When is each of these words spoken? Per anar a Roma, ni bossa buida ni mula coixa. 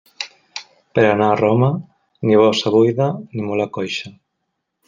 Per 0.99 1.03
anar 1.09 1.27
a 1.33 1.35
Roma, 1.41 1.69
ni 2.31 2.39
bossa 2.45 2.75
buida 2.79 3.11
ni 3.37 3.49
mula 3.51 3.73
coixa. 3.81 4.15